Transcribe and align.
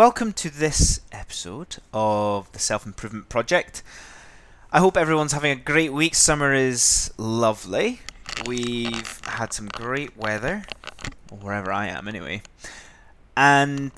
Welcome 0.00 0.32
to 0.32 0.48
this 0.48 1.02
episode 1.12 1.76
of 1.92 2.50
the 2.52 2.58
Self 2.58 2.86
Improvement 2.86 3.28
Project. 3.28 3.82
I 4.72 4.78
hope 4.78 4.96
everyone's 4.96 5.32
having 5.32 5.52
a 5.52 5.62
great 5.62 5.92
week. 5.92 6.14
Summer 6.14 6.54
is 6.54 7.12
lovely. 7.18 8.00
We've 8.46 9.20
had 9.26 9.52
some 9.52 9.68
great 9.68 10.16
weather, 10.16 10.64
wherever 11.28 11.70
I 11.70 11.88
am 11.88 12.08
anyway. 12.08 12.40
And 13.36 13.92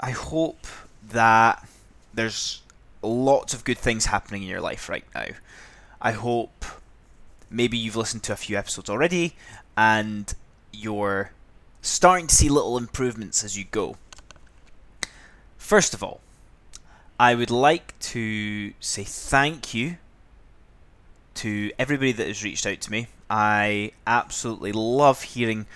I 0.00 0.10
hope 0.10 0.66
that 1.08 1.66
there's 2.12 2.60
lots 3.00 3.54
of 3.54 3.64
good 3.64 3.78
things 3.78 4.04
happening 4.04 4.42
in 4.42 4.48
your 4.50 4.60
life 4.60 4.90
right 4.90 5.06
now. 5.14 5.28
I 6.02 6.12
hope 6.12 6.66
maybe 7.48 7.78
you've 7.78 7.96
listened 7.96 8.22
to 8.24 8.34
a 8.34 8.36
few 8.36 8.58
episodes 8.58 8.90
already 8.90 9.34
and 9.78 10.34
you're 10.74 11.30
starting 11.80 12.26
to 12.26 12.34
see 12.34 12.50
little 12.50 12.76
improvements 12.76 13.42
as 13.42 13.56
you 13.56 13.64
go. 13.70 13.96
First 15.66 15.94
of 15.94 16.02
all, 16.04 16.20
I 17.18 17.34
would 17.34 17.50
like 17.50 17.98
to 17.98 18.72
say 18.78 19.02
thank 19.02 19.74
you 19.74 19.96
to 21.34 21.72
everybody 21.76 22.12
that 22.12 22.28
has 22.28 22.44
reached 22.44 22.66
out 22.66 22.80
to 22.82 22.92
me. 22.92 23.08
I 23.28 23.90
absolutely 24.06 24.70
love 24.70 25.22
hearing 25.22 25.66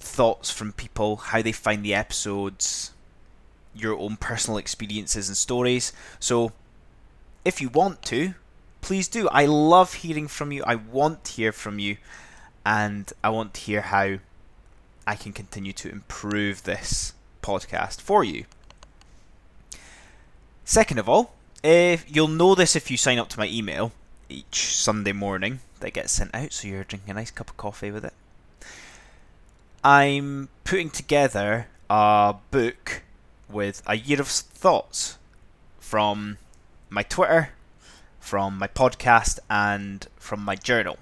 thoughts 0.00 0.50
from 0.50 0.72
people, 0.72 1.16
how 1.16 1.42
they 1.42 1.52
find 1.52 1.84
the 1.84 1.92
episodes, 1.92 2.92
your 3.74 3.98
own 3.98 4.16
personal 4.16 4.56
experiences 4.56 5.28
and 5.28 5.36
stories. 5.36 5.92
So, 6.18 6.52
if 7.44 7.60
you 7.60 7.68
want 7.68 8.00
to, 8.04 8.36
please 8.80 9.06
do. 9.06 9.28
I 9.28 9.44
love 9.44 9.92
hearing 9.92 10.28
from 10.28 10.50
you. 10.50 10.64
I 10.64 10.76
want 10.76 11.24
to 11.24 11.32
hear 11.32 11.52
from 11.52 11.78
you. 11.78 11.98
And 12.64 13.12
I 13.22 13.28
want 13.28 13.52
to 13.52 13.60
hear 13.60 13.82
how 13.82 14.16
I 15.06 15.14
can 15.14 15.34
continue 15.34 15.74
to 15.74 15.90
improve 15.90 16.62
this 16.62 17.12
podcast 17.42 18.00
for 18.00 18.24
you. 18.24 18.46
Second 20.68 20.98
of 20.98 21.08
all, 21.08 21.32
if 21.62 22.04
you'll 22.12 22.26
know 22.26 22.56
this 22.56 22.74
if 22.74 22.90
you 22.90 22.96
sign 22.96 23.20
up 23.20 23.28
to 23.28 23.38
my 23.38 23.46
email 23.46 23.92
each 24.28 24.74
Sunday 24.74 25.12
morning 25.12 25.60
that 25.78 25.92
gets 25.92 26.10
sent 26.10 26.34
out, 26.34 26.52
so 26.52 26.66
you're 26.66 26.82
drinking 26.82 27.12
a 27.12 27.14
nice 27.14 27.30
cup 27.30 27.50
of 27.50 27.56
coffee 27.56 27.92
with 27.92 28.04
it. 28.04 28.12
I'm 29.84 30.48
putting 30.64 30.90
together 30.90 31.68
a 31.88 32.34
book 32.50 33.02
with 33.48 33.80
a 33.86 33.96
year 33.96 34.20
of 34.20 34.26
thoughts 34.26 35.18
from 35.78 36.36
my 36.90 37.04
Twitter, 37.04 37.50
from 38.18 38.58
my 38.58 38.66
podcast, 38.66 39.38
and 39.48 40.04
from 40.16 40.44
my 40.44 40.56
journal. 40.56 40.98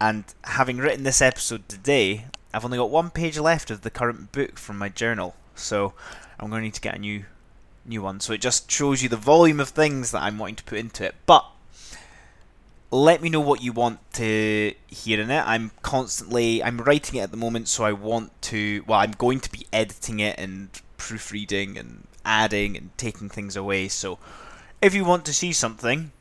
And 0.00 0.24
having 0.44 0.78
written 0.78 1.04
this 1.04 1.20
episode 1.20 1.68
today, 1.68 2.24
I've 2.54 2.64
only 2.64 2.78
got 2.78 2.88
one 2.88 3.10
page 3.10 3.36
left 3.38 3.70
of 3.70 3.82
the 3.82 3.90
current 3.90 4.32
book 4.32 4.58
from 4.58 4.78
my 4.78 4.88
journal, 4.88 5.34
so 5.54 5.92
I'm 6.40 6.48
going 6.48 6.60
to 6.62 6.64
need 6.64 6.74
to 6.74 6.80
get 6.80 6.94
a 6.94 6.98
new 6.98 7.26
new 7.88 8.02
one. 8.02 8.20
So 8.20 8.32
it 8.32 8.40
just 8.40 8.70
shows 8.70 9.02
you 9.02 9.08
the 9.08 9.16
volume 9.16 9.60
of 9.60 9.70
things 9.70 10.10
that 10.10 10.22
I'm 10.22 10.38
wanting 10.38 10.56
to 10.56 10.64
put 10.64 10.78
into 10.78 11.04
it. 11.04 11.14
But 11.26 11.44
let 12.90 13.20
me 13.20 13.28
know 13.28 13.40
what 13.40 13.62
you 13.62 13.72
want 13.72 14.00
to 14.14 14.74
hear 14.86 15.20
in 15.20 15.30
it. 15.30 15.42
I'm 15.46 15.72
constantly 15.82 16.62
I'm 16.62 16.78
writing 16.78 17.20
it 17.20 17.22
at 17.22 17.30
the 17.30 17.36
moment, 17.36 17.68
so 17.68 17.84
I 17.84 17.92
want 17.92 18.30
to. 18.42 18.84
Well, 18.86 19.00
I'm 19.00 19.12
going 19.12 19.40
to 19.40 19.50
be 19.50 19.66
editing 19.72 20.20
it 20.20 20.38
and 20.38 20.70
proofreading 20.96 21.76
and 21.76 22.06
adding 22.24 22.76
and 22.76 22.96
taking 22.96 23.28
things 23.28 23.56
away. 23.56 23.88
So 23.88 24.18
if 24.80 24.94
you 24.94 25.04
want 25.04 25.24
to 25.26 25.34
see 25.34 25.52
something, 25.52 26.12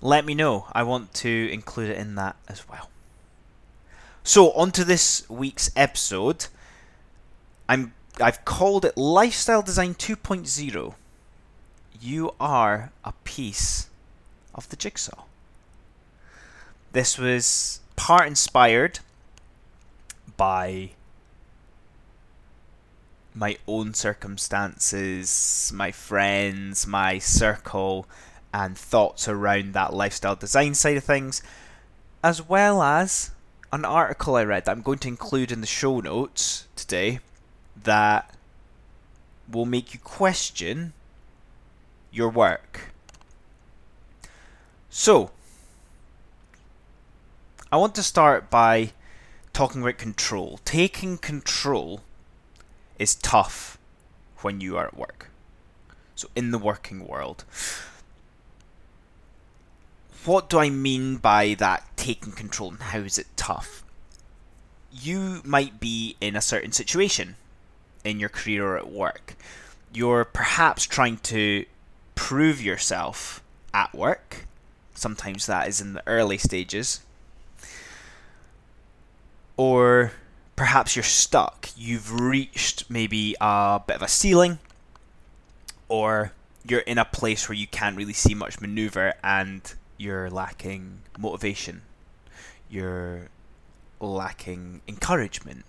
let 0.00 0.24
me 0.24 0.34
know. 0.34 0.66
I 0.72 0.82
want 0.82 1.14
to 1.14 1.50
include 1.52 1.90
it 1.90 1.98
in 1.98 2.14
that 2.16 2.36
as 2.48 2.68
well. 2.68 2.90
So 4.22 4.52
on 4.52 4.70
to 4.72 4.84
this 4.84 5.28
week's 5.28 5.70
episode. 5.76 6.46
I'm 7.68 7.94
I've 8.20 8.44
called 8.44 8.84
it 8.84 8.96
Lifestyle 8.96 9.62
Design 9.62 9.94
2.0. 9.94 10.94
You 12.00 12.34
are 12.40 12.90
a 13.04 13.12
piece 13.24 13.88
of 14.54 14.68
the 14.68 14.76
jigsaw. 14.76 15.24
This 16.92 17.18
was 17.18 17.80
part 17.96 18.26
inspired 18.26 19.00
by 20.36 20.90
my 23.34 23.56
own 23.66 23.94
circumstances, 23.94 25.72
my 25.74 25.90
friends, 25.90 26.86
my 26.86 27.18
circle, 27.18 28.06
and 28.52 28.78
thoughts 28.78 29.26
around 29.26 29.72
that 29.74 29.92
lifestyle 29.92 30.36
design 30.36 30.74
side 30.74 30.96
of 30.96 31.04
things, 31.04 31.42
as 32.22 32.40
well 32.40 32.82
as 32.82 33.32
an 33.72 33.84
article 33.84 34.36
I 34.36 34.44
read 34.44 34.64
that 34.64 34.72
I'm 34.72 34.82
going 34.82 35.00
to 35.00 35.08
include 35.08 35.50
in 35.50 35.60
the 35.60 35.66
show 35.66 35.98
notes 35.98 36.68
today 36.76 37.18
that 37.82 38.32
will 39.50 39.66
make 39.66 39.92
you 39.92 40.00
question 40.00 40.92
your 42.14 42.28
work. 42.28 42.92
So, 44.88 45.32
I 47.72 47.76
want 47.76 47.96
to 47.96 48.02
start 48.04 48.50
by 48.50 48.92
talking 49.52 49.82
about 49.82 49.98
control. 49.98 50.60
Taking 50.64 51.18
control 51.18 52.02
is 53.00 53.16
tough 53.16 53.78
when 54.42 54.60
you 54.60 54.76
are 54.76 54.86
at 54.86 54.96
work. 54.96 55.30
So, 56.14 56.28
in 56.36 56.52
the 56.52 56.58
working 56.58 57.04
world. 57.04 57.44
What 60.24 60.48
do 60.48 60.58
I 60.58 60.70
mean 60.70 61.16
by 61.16 61.54
that 61.54 61.84
taking 61.96 62.32
control 62.32 62.70
and 62.70 62.80
how 62.80 63.00
is 63.00 63.18
it 63.18 63.26
tough? 63.36 63.82
You 64.92 65.42
might 65.44 65.80
be 65.80 66.16
in 66.20 66.36
a 66.36 66.40
certain 66.40 66.70
situation 66.70 67.34
in 68.04 68.20
your 68.20 68.28
career 68.28 68.64
or 68.68 68.78
at 68.78 68.90
work. 68.90 69.34
You're 69.92 70.24
perhaps 70.24 70.86
trying 70.86 71.18
to 71.18 71.66
prove 72.14 72.62
yourself 72.62 73.42
at 73.72 73.94
work. 73.94 74.46
Sometimes 74.94 75.46
that 75.46 75.68
is 75.68 75.80
in 75.80 75.94
the 75.94 76.02
early 76.06 76.38
stages. 76.38 77.00
Or 79.56 80.12
perhaps 80.56 80.96
you're 80.96 81.02
stuck. 81.02 81.68
You've 81.76 82.20
reached 82.20 82.88
maybe 82.90 83.34
a 83.40 83.80
bit 83.86 83.96
of 83.96 84.02
a 84.02 84.08
ceiling, 84.08 84.58
or 85.88 86.32
you're 86.66 86.80
in 86.80 86.98
a 86.98 87.04
place 87.04 87.48
where 87.48 87.56
you 87.56 87.66
can't 87.66 87.96
really 87.96 88.12
see 88.12 88.34
much 88.34 88.60
maneuver 88.60 89.14
and 89.22 89.74
you're 89.98 90.30
lacking 90.30 91.00
motivation. 91.18 91.82
You're 92.70 93.28
lacking 94.00 94.80
encouragement. 94.88 95.64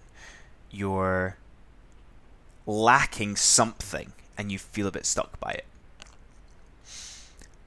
You're 0.72 1.38
lacking 2.66 3.35
something 3.35 4.13
and 4.38 4.51
you 4.51 4.57
feel 4.57 4.88
a 4.88 4.91
bit 4.91 5.05
stuck 5.05 5.39
by 5.39 5.51
it. 5.51 5.66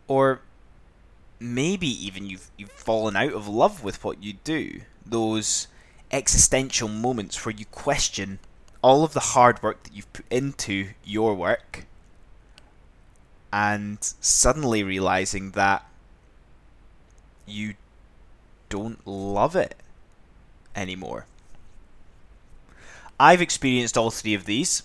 Or 0.09 0.41
maybe 1.39 1.87
even 1.87 2.27
you've 2.27 2.51
you've 2.57 2.71
fallen 2.73 3.15
out 3.15 3.33
of 3.33 3.47
love 3.47 3.85
with 3.85 4.03
what 4.03 4.23
you 4.23 4.35
do. 4.45 4.81
Those 5.07 5.69
existential 6.11 6.89
moments 6.89 7.45
where 7.45 7.55
you 7.55 7.67
question 7.67 8.39
all 8.83 9.05
of 9.05 9.13
the 9.13 9.21
hard 9.21 9.63
work 9.63 9.83
that 9.85 9.95
you've 9.95 10.13
put 10.13 10.25
into 10.31 10.89
your 11.05 11.35
work 11.35 11.85
and 13.53 13.99
suddenly 14.21 14.83
realizing 14.83 15.53
that 15.53 15.85
you 17.47 17.75
don't 18.69 19.07
love 19.07 19.57
it 19.57 19.75
anymore. 20.77 21.27
I've 23.19 23.43
experienced 23.43 23.99
all 23.99 24.11
three 24.11 24.35
of 24.35 24.45
these. 24.45 24.85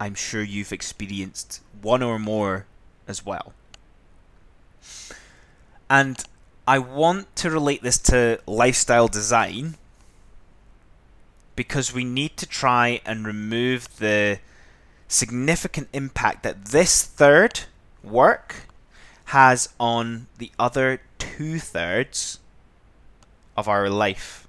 I'm 0.00 0.14
sure 0.14 0.42
you've 0.42 0.72
experienced 0.72 1.60
one 1.82 2.02
or 2.02 2.18
more 2.18 2.66
as 3.08 3.24
well. 3.24 3.52
And 5.88 6.22
I 6.66 6.78
want 6.78 7.34
to 7.36 7.50
relate 7.50 7.82
this 7.82 7.98
to 7.98 8.40
lifestyle 8.46 9.08
design 9.08 9.76
because 11.54 11.94
we 11.94 12.04
need 12.04 12.36
to 12.36 12.46
try 12.46 13.00
and 13.06 13.26
remove 13.26 13.98
the 13.98 14.40
significant 15.08 15.88
impact 15.92 16.42
that 16.42 16.66
this 16.66 17.02
third 17.02 17.60
work 18.02 18.66
has 19.26 19.68
on 19.78 20.26
the 20.38 20.50
other 20.58 21.00
two 21.18 21.58
thirds 21.58 22.40
of 23.56 23.68
our 23.68 23.88
life. 23.88 24.46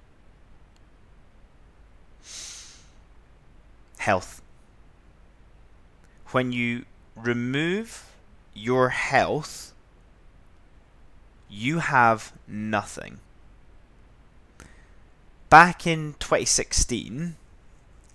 Health. 4.00 4.42
When 6.32 6.52
you 6.52 6.86
remove 7.16 8.04
your 8.58 8.90
health, 8.90 9.74
you 11.50 11.80
have 11.80 12.34
nothing. 12.48 13.20
Back 15.50 15.88
in 15.88 16.16
2016, 16.20 17.36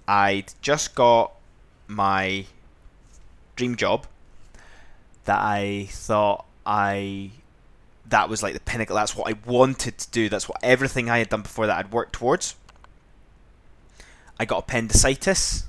I'd 0.07 0.53
just 0.61 0.95
got 0.95 1.33
my 1.87 2.47
dream 3.57 3.77
job 3.77 4.07
that 5.25 5.39
I 5.39 5.87
thought 5.91 6.45
I 6.67 7.31
that 8.09 8.29
was 8.29 8.43
like 8.43 8.53
the 8.53 8.61
pinnacle. 8.61 8.97
That's 8.97 9.17
what 9.17 9.33
I 9.33 9.39
wanted 9.49 9.97
to 9.97 10.11
do. 10.11 10.29
That's 10.29 10.49
what 10.49 10.59
everything 10.63 11.09
I 11.09 11.19
had 11.19 11.29
done 11.29 11.43
before 11.43 11.67
that 11.67 11.79
I'd 11.79 11.93
worked 11.93 12.13
towards. 12.13 12.57
I 14.39 14.45
got 14.45 14.59
appendicitis 14.59 15.65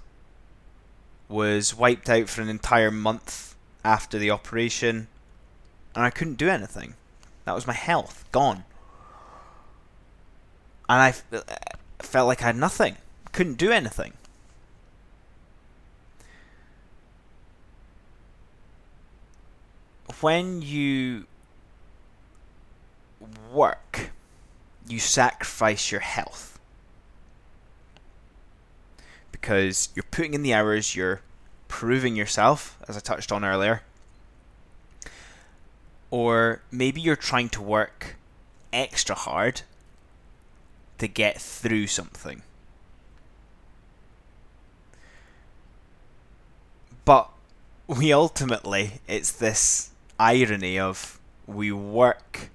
was 1.29 1.75
wiped 1.75 2.09
out 2.09 2.27
for 2.27 2.41
an 2.41 2.49
entire 2.49 2.91
month 2.91 3.52
after 3.83 4.17
the 4.17 4.31
operation, 4.31 5.07
and 5.95 6.03
I 6.03 6.09
couldn't 6.09 6.35
do 6.35 6.49
anything. 6.49 6.95
That 7.45 7.55
was 7.55 7.67
my 7.67 7.73
health 7.73 8.25
gone, 8.31 8.63
and 10.89 11.01
I 11.01 11.13
uh, 11.35 11.41
felt 11.99 12.27
like 12.27 12.41
I 12.41 12.47
had 12.47 12.55
nothing. 12.55 12.97
Couldn't 13.31 13.57
do 13.57 13.71
anything. 13.71 14.13
When 20.21 20.61
you 20.61 21.25
work, 23.51 24.11
you 24.87 24.99
sacrifice 24.99 25.91
your 25.91 26.01
health 26.01 26.53
because 29.31 29.89
you're 29.93 30.03
putting 30.03 30.33
in 30.33 30.43
the 30.43 30.53
hours, 30.53 30.95
you're 30.95 31.21
proving 31.83 32.15
yourself, 32.15 32.77
as 32.87 32.95
I 32.95 33.01
touched 33.01 33.29
on 33.29 33.43
earlier. 33.43 33.81
Or 36.09 36.61
maybe 36.71 37.01
you're 37.01 37.17
trying 37.17 37.49
to 37.49 37.61
work 37.61 38.15
extra 38.71 39.15
hard 39.15 39.63
to 40.99 41.09
get 41.09 41.41
through 41.41 41.87
something. 41.87 42.41
But 47.03 47.29
we 47.85 48.13
ultimately, 48.13 49.01
it's 49.05 49.33
this 49.33 49.89
irony 50.17 50.79
of 50.79 51.19
we 51.47 51.73
work 51.73 52.49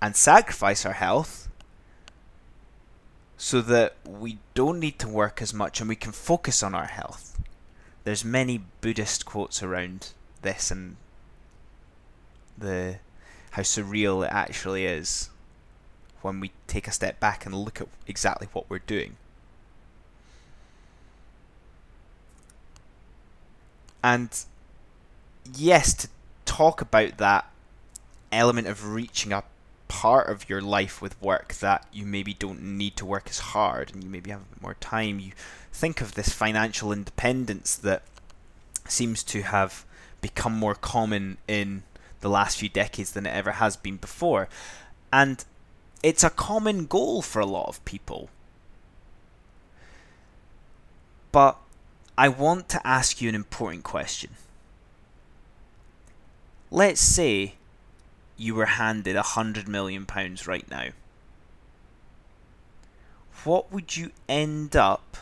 and 0.00 0.14
sacrifice 0.14 0.86
our 0.86 0.92
health 0.92 1.43
so 3.44 3.60
that 3.60 3.94
we 4.08 4.38
don't 4.54 4.80
need 4.80 4.98
to 4.98 5.06
work 5.06 5.42
as 5.42 5.52
much 5.52 5.78
and 5.78 5.86
we 5.86 5.94
can 5.94 6.12
focus 6.12 6.62
on 6.62 6.74
our 6.74 6.86
health. 6.86 7.38
There's 8.04 8.24
many 8.24 8.64
Buddhist 8.80 9.26
quotes 9.26 9.62
around 9.62 10.12
this 10.40 10.70
and 10.70 10.96
the 12.56 13.00
how 13.50 13.60
surreal 13.60 14.24
it 14.24 14.32
actually 14.32 14.86
is 14.86 15.28
when 16.22 16.40
we 16.40 16.52
take 16.66 16.88
a 16.88 16.90
step 16.90 17.20
back 17.20 17.44
and 17.44 17.54
look 17.54 17.82
at 17.82 17.88
exactly 18.06 18.48
what 18.54 18.70
we're 18.70 18.78
doing. 18.78 19.16
And 24.02 24.30
yes, 25.54 25.92
to 25.92 26.08
talk 26.46 26.80
about 26.80 27.18
that 27.18 27.44
element 28.32 28.68
of 28.68 28.94
reaching 28.94 29.34
up 29.34 29.50
part 29.88 30.28
of 30.28 30.48
your 30.48 30.60
life 30.60 31.02
with 31.02 31.20
work 31.20 31.54
that 31.54 31.86
you 31.92 32.04
maybe 32.06 32.34
don't 32.34 32.62
need 32.62 32.96
to 32.96 33.04
work 33.04 33.28
as 33.28 33.38
hard 33.38 33.92
and 33.92 34.02
you 34.02 34.10
maybe 34.10 34.30
have 34.30 34.40
a 34.40 34.54
bit 34.54 34.62
more 34.62 34.74
time. 34.74 35.20
You 35.20 35.32
think 35.72 36.00
of 36.00 36.14
this 36.14 36.30
financial 36.30 36.92
independence 36.92 37.76
that 37.76 38.02
seems 38.88 39.22
to 39.24 39.42
have 39.42 39.84
become 40.20 40.54
more 40.54 40.74
common 40.74 41.36
in 41.46 41.82
the 42.20 42.30
last 42.30 42.58
few 42.58 42.68
decades 42.68 43.12
than 43.12 43.26
it 43.26 43.34
ever 43.34 43.52
has 43.52 43.76
been 43.76 43.96
before. 43.96 44.48
And 45.12 45.44
it's 46.02 46.24
a 46.24 46.30
common 46.30 46.86
goal 46.86 47.22
for 47.22 47.40
a 47.40 47.46
lot 47.46 47.68
of 47.68 47.84
people. 47.84 48.30
But 51.32 51.58
I 52.16 52.28
want 52.28 52.68
to 52.70 52.86
ask 52.86 53.20
you 53.20 53.28
an 53.28 53.34
important 53.34 53.84
question. 53.84 54.30
Let's 56.70 57.00
say 57.00 57.54
you 58.36 58.54
were 58.54 58.66
handed 58.66 59.16
a 59.16 59.22
hundred 59.22 59.68
million 59.68 60.06
pounds 60.06 60.46
right 60.46 60.68
now, 60.70 60.88
what 63.44 63.72
would 63.72 63.96
you 63.96 64.10
end 64.28 64.74
up 64.74 65.18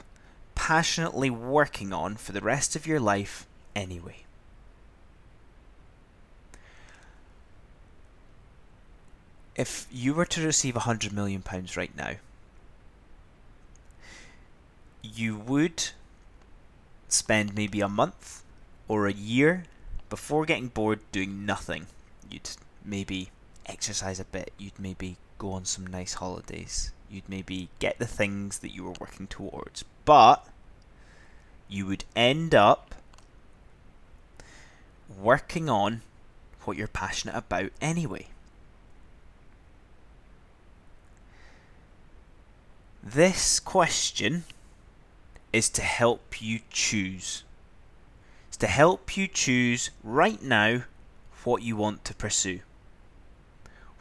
passionately 0.54 1.30
working 1.30 1.92
on 1.92 2.16
for 2.16 2.32
the 2.32 2.40
rest 2.40 2.76
of 2.76 2.86
your 2.86 3.00
life 3.00 3.46
anyway? 3.74 4.18
If 9.54 9.86
you 9.92 10.14
were 10.14 10.26
to 10.26 10.44
receive 10.44 10.76
a 10.76 10.80
hundred 10.80 11.12
million 11.12 11.42
pounds 11.42 11.76
right 11.76 11.94
now, 11.96 12.14
you 15.02 15.36
would 15.36 15.90
spend 17.08 17.54
maybe 17.54 17.80
a 17.80 17.88
month 17.88 18.42
or 18.88 19.06
a 19.06 19.12
year 19.12 19.64
before 20.08 20.46
getting 20.46 20.68
bored 20.68 21.00
doing 21.10 21.44
nothing. 21.44 21.86
You'd 22.30 22.50
maybe 22.84 23.30
exercise 23.66 24.20
a 24.20 24.24
bit, 24.24 24.52
you'd 24.58 24.78
maybe 24.78 25.16
go 25.38 25.52
on 25.52 25.64
some 25.64 25.86
nice 25.86 26.14
holidays, 26.14 26.92
you'd 27.10 27.28
maybe 27.28 27.68
get 27.78 27.98
the 27.98 28.06
things 28.06 28.60
that 28.60 28.74
you 28.74 28.84
were 28.84 28.94
working 29.00 29.26
towards, 29.26 29.84
but 30.04 30.46
you 31.68 31.86
would 31.86 32.04
end 32.14 32.54
up 32.54 32.94
working 35.20 35.68
on 35.68 36.02
what 36.64 36.76
you're 36.76 36.88
passionate 36.88 37.34
about 37.36 37.70
anyway. 37.80 38.28
This 43.02 43.58
question 43.58 44.44
is 45.52 45.68
to 45.70 45.82
help 45.82 46.40
you 46.40 46.60
choose. 46.70 47.42
It's 48.48 48.56
to 48.58 48.68
help 48.68 49.16
you 49.16 49.26
choose 49.26 49.90
right 50.04 50.40
now 50.40 50.82
what 51.44 51.62
you 51.62 51.74
want 51.74 52.04
to 52.04 52.14
pursue 52.14 52.60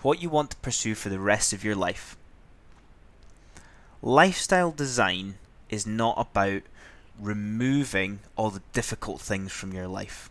what 0.01 0.21
you 0.21 0.30
want 0.30 0.51
to 0.51 0.57
pursue 0.57 0.95
for 0.95 1.09
the 1.09 1.19
rest 1.19 1.53
of 1.53 1.63
your 1.63 1.75
life. 1.75 2.18
Lifestyle 4.01 4.71
design 4.71 5.36
is 5.69 5.86
not 5.86 6.15
about 6.18 6.63
removing 7.19 8.19
all 8.36 8.50
the 8.50 8.63
difficult 8.74 9.21
things 9.21 9.51
from 9.51 9.74
your 9.74 9.88
life. 9.88 10.30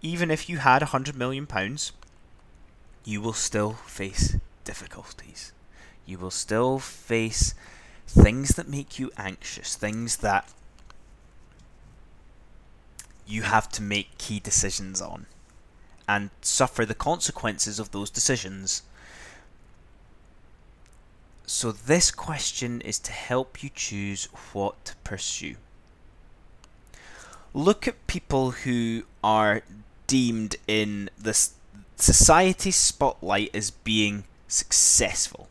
Even 0.00 0.30
if 0.30 0.48
you 0.48 0.58
had 0.58 0.82
a 0.82 0.86
hundred 0.86 1.16
million 1.16 1.46
pounds, 1.46 1.92
you 3.04 3.20
will 3.20 3.32
still 3.32 3.72
face 3.72 4.36
difficulties. 4.64 5.52
You 6.06 6.18
will 6.18 6.30
still 6.30 6.78
face 6.78 7.54
things 8.06 8.50
that 8.50 8.68
make 8.68 8.98
you 8.98 9.10
anxious, 9.18 9.76
things 9.76 10.18
that 10.18 10.48
you 13.26 13.42
have 13.42 13.68
to 13.70 13.82
make 13.82 14.16
key 14.16 14.40
decisions 14.40 15.02
on 15.02 15.26
and 16.08 16.30
suffer 16.40 16.86
the 16.86 16.94
consequences 16.94 17.78
of 17.78 17.90
those 17.90 18.08
decisions. 18.08 18.82
So, 21.46 21.70
this 21.70 22.10
question 22.10 22.80
is 22.80 22.98
to 23.00 23.12
help 23.12 23.62
you 23.62 23.70
choose 23.74 24.28
what 24.52 24.84
to 24.86 24.96
pursue. 24.96 25.56
Look 27.54 27.86
at 27.86 28.06
people 28.06 28.52
who 28.52 29.04
are 29.22 29.62
deemed 30.06 30.56
in 30.66 31.10
the 31.18 31.34
society 31.96 32.70
spotlight 32.70 33.50
as 33.54 33.70
being 33.70 34.24
successful. 34.46 35.48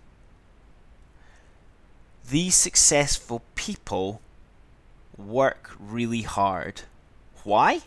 These 2.30 2.56
successful 2.56 3.42
people 3.56 4.22
work 5.18 5.72
really 5.80 6.24
hard. 6.24 6.82
Why? 7.44 7.82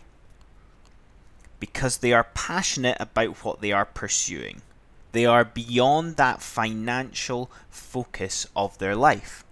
Because 1.61 1.99
they 1.99 2.11
are 2.11 2.27
passionate 2.33 2.97
about 2.99 3.45
what 3.45 3.61
they 3.61 3.71
are 3.71 3.85
pursuing. 3.85 4.63
They 5.11 5.27
are 5.27 5.45
beyond 5.45 6.17
that 6.17 6.41
financial 6.41 7.51
focus 7.69 8.47
of 8.55 8.79
their 8.79 8.95
life. 8.95 9.45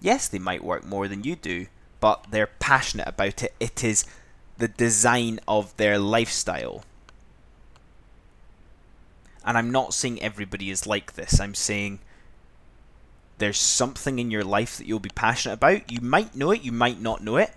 Yes, 0.00 0.26
they 0.26 0.38
might 0.38 0.64
work 0.64 0.86
more 0.86 1.06
than 1.06 1.22
you 1.22 1.36
do, 1.36 1.66
but 2.00 2.28
they're 2.30 2.46
passionate 2.46 3.08
about 3.08 3.42
it. 3.42 3.54
It 3.60 3.84
is 3.84 4.06
the 4.56 4.68
design 4.68 5.38
of 5.46 5.76
their 5.76 5.98
lifestyle. 5.98 6.82
And 9.44 9.58
I'm 9.58 9.70
not 9.70 9.92
saying 9.92 10.22
everybody 10.22 10.70
is 10.70 10.86
like 10.86 11.12
this. 11.12 11.40
I'm 11.40 11.54
saying 11.54 11.98
there's 13.36 13.60
something 13.60 14.18
in 14.18 14.30
your 14.30 14.44
life 14.44 14.78
that 14.78 14.86
you'll 14.86 14.98
be 14.98 15.10
passionate 15.10 15.54
about. 15.54 15.92
You 15.92 16.00
might 16.00 16.34
know 16.34 16.52
it, 16.52 16.62
you 16.62 16.72
might 16.72 17.02
not 17.02 17.22
know 17.22 17.36
it. 17.36 17.52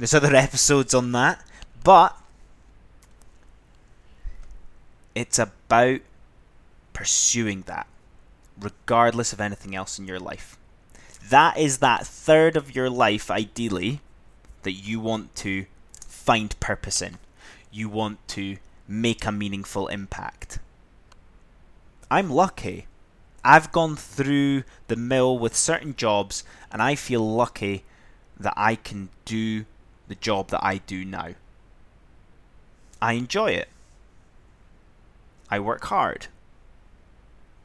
There's 0.00 0.14
other 0.14 0.34
episodes 0.34 0.94
on 0.94 1.12
that, 1.12 1.44
but 1.84 2.16
it's 5.14 5.38
about 5.38 6.00
pursuing 6.94 7.64
that, 7.66 7.86
regardless 8.58 9.34
of 9.34 9.42
anything 9.42 9.76
else 9.76 9.98
in 9.98 10.06
your 10.06 10.18
life. 10.18 10.56
That 11.28 11.58
is 11.58 11.78
that 11.78 12.06
third 12.06 12.56
of 12.56 12.74
your 12.74 12.88
life, 12.88 13.30
ideally, 13.30 14.00
that 14.62 14.72
you 14.72 15.00
want 15.00 15.36
to 15.36 15.66
find 16.06 16.58
purpose 16.60 17.02
in. 17.02 17.18
You 17.70 17.90
want 17.90 18.26
to 18.28 18.56
make 18.88 19.26
a 19.26 19.32
meaningful 19.32 19.86
impact. 19.88 20.60
I'm 22.10 22.30
lucky. 22.30 22.86
I've 23.44 23.70
gone 23.70 23.96
through 23.96 24.64
the 24.88 24.96
mill 24.96 25.38
with 25.38 25.54
certain 25.54 25.94
jobs, 25.94 26.42
and 26.72 26.80
I 26.80 26.94
feel 26.94 27.20
lucky 27.20 27.84
that 28.38 28.54
I 28.56 28.76
can 28.76 29.10
do 29.26 29.66
the 30.10 30.16
job 30.16 30.48
that 30.48 30.62
I 30.64 30.78
do 30.78 31.04
now. 31.04 31.28
I 33.00 33.12
enjoy 33.12 33.52
it. 33.52 33.68
I 35.48 35.60
work 35.60 35.84
hard. 35.84 36.26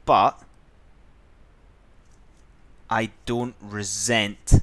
But 0.05 0.39
I 2.87 3.09
don't 3.25 3.55
resent 3.59 4.61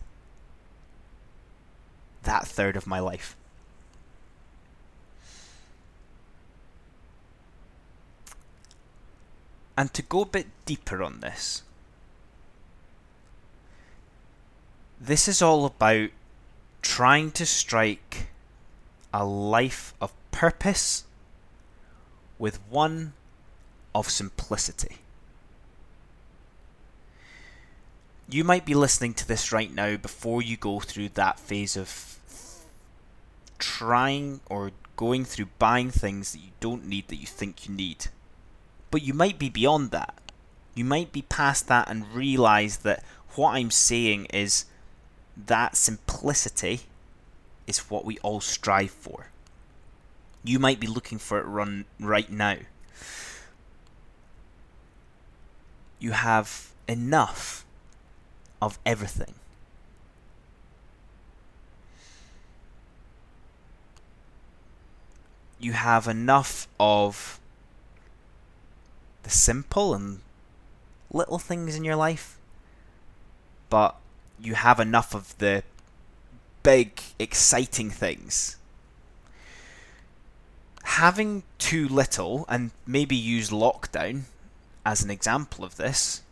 that 2.22 2.46
third 2.46 2.76
of 2.76 2.86
my 2.86 3.00
life. 3.00 3.36
And 9.76 9.92
to 9.92 10.02
go 10.02 10.20
a 10.20 10.26
bit 10.26 10.46
deeper 10.66 11.02
on 11.02 11.18
this, 11.18 11.64
this 15.00 15.26
is 15.26 15.42
all 15.42 15.64
about 15.64 16.10
trying 16.82 17.30
to 17.30 17.46
strike 17.46 18.26
a 19.14 19.24
life 19.24 19.94
of 20.00 20.12
purpose 20.30 21.04
with 22.38 22.58
one 22.68 23.12
of 23.94 24.10
simplicity. 24.10 24.98
You 28.28 28.44
might 28.44 28.64
be 28.64 28.74
listening 28.74 29.14
to 29.14 29.28
this 29.28 29.52
right 29.52 29.72
now 29.72 29.96
before 29.96 30.42
you 30.42 30.56
go 30.56 30.80
through 30.80 31.10
that 31.10 31.38
phase 31.38 31.76
of 31.76 32.18
trying 33.58 34.40
or 34.48 34.72
going 34.96 35.24
through 35.24 35.48
buying 35.58 35.90
things 35.90 36.32
that 36.32 36.40
you 36.40 36.50
don't 36.60 36.86
need 36.86 37.08
that 37.08 37.16
you 37.16 37.26
think 37.26 37.68
you 37.68 37.74
need. 37.74 38.06
But 38.90 39.02
you 39.02 39.14
might 39.14 39.38
be 39.38 39.48
beyond 39.48 39.90
that. 39.90 40.14
You 40.74 40.84
might 40.84 41.12
be 41.12 41.22
past 41.22 41.68
that 41.68 41.88
and 41.88 42.12
realize 42.12 42.78
that 42.78 43.04
what 43.34 43.52
I'm 43.52 43.70
saying 43.70 44.26
is 44.26 44.64
that 45.36 45.76
simplicity 45.76 46.82
is 47.66 47.90
what 47.90 48.04
we 48.04 48.18
all 48.18 48.40
strive 48.40 48.90
for. 48.90 49.28
You 50.44 50.58
might 50.58 50.80
be 50.80 50.86
looking 50.86 51.18
for 51.18 51.38
it 51.38 51.46
run 51.46 51.84
right 52.00 52.30
now. 52.30 52.56
You 55.98 56.12
have 56.12 56.72
enough 56.88 57.64
of 58.60 58.78
everything. 58.84 59.34
You 65.60 65.72
have 65.72 66.08
enough 66.08 66.66
of 66.80 67.38
the 69.22 69.30
simple 69.30 69.94
and 69.94 70.20
little 71.12 71.38
things 71.38 71.76
in 71.76 71.84
your 71.84 71.94
life, 71.94 72.36
but 73.70 73.94
you 74.42 74.54
have 74.54 74.80
enough 74.80 75.14
of 75.14 75.36
the 75.38 75.62
big, 76.62 77.00
exciting 77.18 77.90
things. 77.90 78.56
Having 80.82 81.44
too 81.58 81.88
little, 81.88 82.44
and 82.48 82.72
maybe 82.86 83.16
use 83.16 83.50
lockdown 83.50 84.22
as 84.84 85.02
an 85.02 85.10
example 85.10 85.64
of 85.64 85.76
this, 85.76 86.22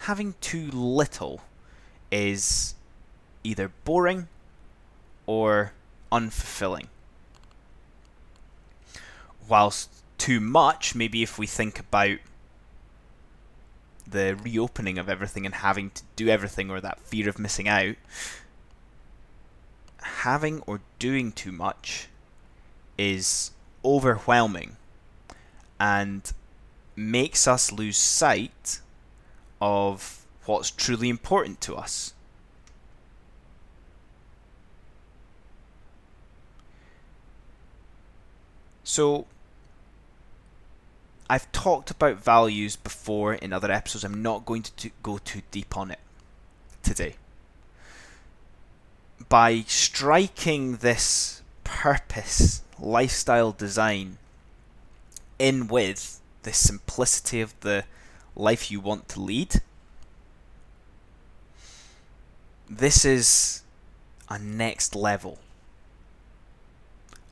having 0.00 0.34
too 0.40 0.70
little 0.70 1.40
is 2.10 2.74
either 3.42 3.72
boring 3.84 4.28
or 5.26 5.72
unfulfilling. 6.12 6.86
Whilst 9.48 9.90
too 10.18 10.40
much, 10.40 10.94
maybe 10.94 11.22
if 11.22 11.38
we 11.38 11.46
think 11.46 11.78
about 11.78 12.18
the 14.06 14.36
reopening 14.42 14.98
of 14.98 15.08
everything 15.08 15.44
and 15.44 15.54
having 15.56 15.90
to 15.90 16.02
do 16.14 16.28
everything 16.28 16.70
or 16.70 16.80
that 16.80 17.00
fear 17.00 17.28
of 17.28 17.38
missing 17.38 17.68
out, 17.68 17.96
having 19.98 20.60
or 20.62 20.80
doing 20.98 21.32
too 21.32 21.52
much 21.52 22.08
is 22.98 23.50
overwhelming 23.84 24.76
and 25.78 26.32
makes 26.94 27.46
us 27.46 27.72
lose 27.72 27.96
sight 27.96 28.80
of 29.60 30.24
what's 30.46 30.70
truly 30.70 31.08
important 31.08 31.60
to 31.60 31.76
us. 31.76 32.14
So, 38.84 39.26
I've 41.28 41.50
talked 41.52 41.90
about 41.90 42.18
values 42.18 42.76
before 42.76 43.34
in 43.34 43.52
other 43.52 43.70
episodes. 43.70 44.04
I'm 44.04 44.22
not 44.22 44.46
going 44.46 44.62
to 44.62 44.90
go 45.02 45.18
too 45.18 45.42
deep 45.50 45.76
on 45.76 45.90
it 45.90 45.98
today. 46.82 47.16
By 49.28 49.60
striking 49.66 50.76
this 50.76 51.42
purpose 51.64 52.62
lifestyle 52.78 53.50
design 53.50 54.18
in 55.38 55.66
with 55.66 56.20
the 56.42 56.52
simplicity 56.52 57.40
of 57.40 57.58
the 57.60 57.84
life 58.36 58.70
you 58.70 58.78
want 58.78 59.08
to 59.10 59.20
lead, 59.20 59.62
this 62.68 63.04
is 63.04 63.62
a 64.28 64.38
next 64.38 64.94
level 64.94 65.38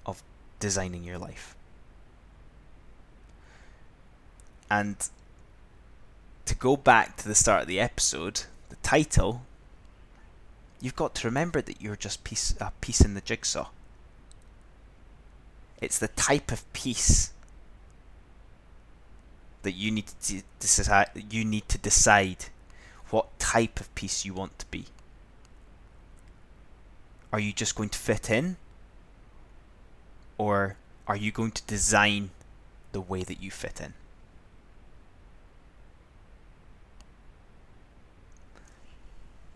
of 0.05 0.23
designing 0.59 1.05
your 1.05 1.19
life. 1.19 1.55
And 4.71 4.97
to 6.47 6.55
go 6.55 6.77
back 6.77 7.17
to 7.19 7.29
the 7.29 7.35
start 7.35 7.63
of 7.63 7.69
the 7.69 7.81
episode, 7.81 8.43
the 8.69 8.77
title, 8.77 9.43
you've 10.81 10.97
got 10.97 11.15
to 11.17 11.29
remember 11.29 11.63
that 11.63 11.81
you're 11.81 11.97
just 11.97 12.25
piece, 12.25 12.55
a 12.61 12.73
piece 12.81 13.01
in 13.01 13.15
the 13.15 13.21
jigsaw. 13.21 13.69
It's 15.81 15.99
the 15.99 16.09
type 16.09 16.51
of 16.51 16.71
piece 16.73 17.33
that 19.63 19.73
you 19.73 19.91
need 19.91 20.07
to 20.23 20.43
decide. 20.59 21.11
You 21.31 21.45
need 21.45 21.69
to 21.69 21.79
decide 21.79 22.47
what 23.11 23.39
type 23.39 23.81
of 23.81 23.95
piece 23.95 24.25
you 24.25 24.35
want 24.35 24.59
to 24.59 24.67
be. 24.67 24.87
Are 27.33 27.41
you 27.41 27.53
just 27.53 27.75
going 27.75 27.89
to 27.91 27.99
fit 27.99 28.31
in, 28.31 28.57
or 30.39 30.77
are 31.07 31.17
you 31.17 31.33
going 31.33 31.51
to 31.53 31.63
design 31.65 32.31
the 32.93 33.01
way 33.01 33.25
that 33.25 33.43
you 33.43 33.51
fit 33.51 33.81
in? 33.81 33.95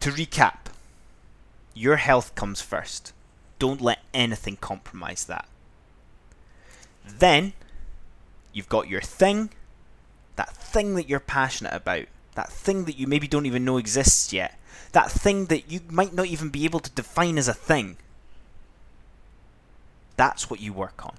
To 0.09 0.15
recap, 0.15 0.71
your 1.75 1.97
health 1.97 2.35
comes 2.35 2.63
first. 2.63 3.13
Don't 3.59 3.83
let 3.83 3.99
anything 4.15 4.57
compromise 4.57 5.27
that. 5.27 5.47
Then, 7.07 7.53
you've 8.55 8.71
got 8.71 8.89
your 8.89 9.03
thing, 9.03 9.51
that 10.37 10.57
thing 10.57 10.95
that 10.95 11.11
you're 11.11 11.21
passionate 11.21 11.75
about, 11.75 12.07
that 12.37 12.51
thing 12.51 12.87
that 12.87 12.99
you 12.99 13.07
maybe 13.07 13.29
don't 13.29 13.45
even 13.45 13.67
know 13.67 13.77
exists 13.77 14.33
yet, 14.33 14.59
that 14.93 15.11
thing 15.11 15.45
that 15.47 15.71
you 15.71 15.81
might 15.91 16.15
not 16.15 16.29
even 16.29 16.49
be 16.49 16.65
able 16.65 16.81
to 16.81 16.91
define 16.93 17.37
as 17.37 17.47
a 17.47 17.53
thing. 17.53 17.99
That's 20.17 20.49
what 20.49 20.61
you 20.61 20.73
work 20.73 21.05
on. 21.05 21.17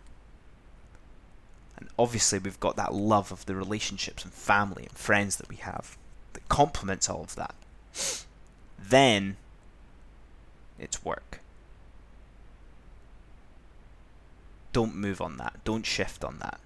And 1.78 1.90
obviously, 2.00 2.40
we've 2.40 2.60
got 2.60 2.76
that 2.78 2.96
love 2.96 3.32
of 3.32 3.46
the 3.46 3.54
relationships 3.54 4.24
and 4.24 4.34
family 4.34 4.88
and 4.90 4.98
friends 4.98 5.36
that 5.36 5.48
we 5.48 5.58
have 5.58 5.96
that 6.34 6.50
complements 6.50 7.08
all 7.08 7.22
of 7.22 7.36
that 7.36 7.54
then 8.88 9.38
it's 10.78 11.04
work. 11.04 11.40
Don't 14.72 14.96
move 14.96 15.22
on 15.22 15.38
that. 15.38 15.60
Don't 15.64 15.86
shift 15.86 16.24
on 16.24 16.40
that. 16.40 16.60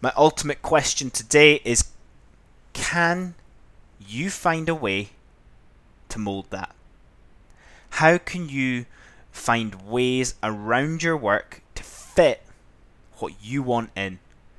My 0.00 0.12
ultimate 0.16 0.62
question 0.62 1.10
today 1.10 1.60
is 1.64 1.84
can 2.72 3.34
you 3.98 4.30
find 4.30 4.68
a 4.68 4.74
way 4.74 5.10
to 6.08 6.18
mold 6.18 6.46
that? 6.50 6.74
How 7.90 8.18
can 8.18 8.48
you 8.48 8.86
find 9.30 9.86
ways 9.88 10.34
around 10.42 11.02
your 11.02 11.16
work 11.16 11.62
to 11.74 11.82
fit 11.82 12.42
what 13.18 13.34
you 13.42 13.62
want 13.62 13.90
in, 13.94 14.18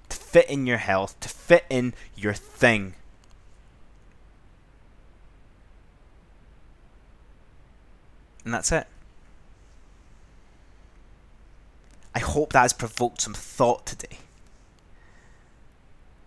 to 0.10 0.18
fit 0.18 0.50
in 0.50 0.68
your 0.68 0.78
health, 0.78 1.20
to 1.22 1.30
fit 1.30 1.66
in 1.70 1.94
your 2.16 2.34
thing? 2.34 2.94
And 8.44 8.54
that's 8.54 8.72
it. 8.72 8.88
I 12.14 12.20
hope 12.20 12.54
that 12.54 12.62
has 12.62 12.74
provoked 12.74 13.22
some 13.22 13.34
thought 13.34 13.86
today. 13.86 14.18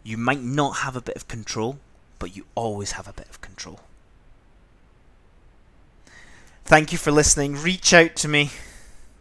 You 0.02 0.16
might 0.16 0.42
not 0.42 0.78
have 0.78 0.96
a 0.96 1.00
bit 1.00 1.16
of 1.16 1.28
control, 1.28 1.78
but 2.18 2.36
you 2.36 2.44
always 2.54 2.92
have 2.92 3.08
a 3.08 3.12
bit 3.12 3.28
of 3.28 3.40
control. 3.40 3.80
Thank 6.64 6.92
you 6.92 6.98
for 6.98 7.10
listening. 7.10 7.56
Reach 7.56 7.92
out 7.92 8.16
to 8.16 8.28
me. 8.28 8.50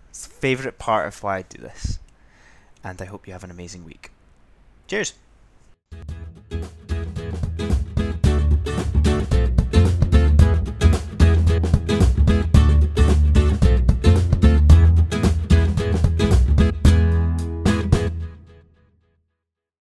It's 0.10 0.28
the 0.28 0.34
favourite 0.34 0.78
part 0.78 1.08
of 1.08 1.22
why 1.24 1.38
I 1.38 1.42
do 1.42 1.62
this. 1.62 2.00
And 2.84 3.02
I 3.02 3.06
hope 3.06 3.28
you 3.28 3.34
have 3.34 3.44
an 3.44 3.52
amazing 3.52 3.84
week. 3.84 4.12
Cheers. 4.88 5.14